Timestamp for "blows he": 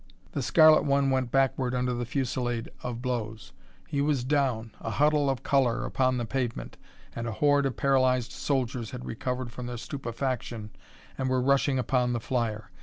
3.03-4.01